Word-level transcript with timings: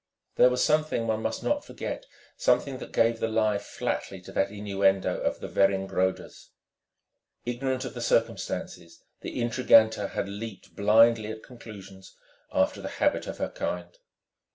There 0.35 0.49
was 0.49 0.63
something 0.63 1.05
one 1.05 1.21
must 1.21 1.43
not 1.43 1.63
forget, 1.63 2.07
something 2.35 2.79
that 2.79 2.91
gave 2.91 3.19
the 3.19 3.27
lie 3.27 3.59
flatly 3.59 4.19
to 4.21 4.31
that 4.31 4.49
innuendo 4.49 5.19
of 5.21 5.41
the 5.41 5.47
Weringrode's. 5.47 6.49
Ignorant 7.45 7.85
of 7.85 7.93
the 7.93 8.01
circumstances 8.01 9.03
the 9.19 9.39
intrigante 9.39 10.07
had 10.07 10.27
leaped 10.27 10.75
blindly 10.75 11.29
at 11.31 11.43
conclusions, 11.43 12.15
after 12.51 12.81
the 12.81 12.89
habit 12.97 13.27
of 13.27 13.37
her 13.37 13.49
kind. 13.49 13.95